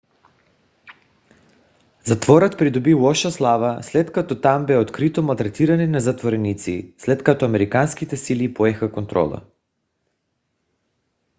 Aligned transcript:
затворът 2.03 2.57
придоби 2.57 2.93
лоша 2.93 3.31
слава 3.31 3.83
след 3.83 4.11
като 4.11 4.41
там 4.41 4.65
бе 4.65 4.77
открито 4.77 5.23
малтретиране 5.23 5.87
на 5.87 5.99
затворници 5.99 6.93
след 6.97 7.23
като 7.23 7.45
американските 7.45 8.17
сили 8.17 8.53
поеха 8.53 8.91
контрола 8.91 9.41